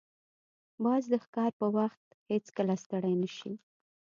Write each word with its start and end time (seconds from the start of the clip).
باز 0.83 1.03
د 1.11 1.13
ښکار 1.23 1.51
پر 1.59 1.67
وخت 1.77 2.05
هیڅکله 2.31 2.75
ستړی 2.83 3.13
نه 3.21 3.29
شي 3.37 3.53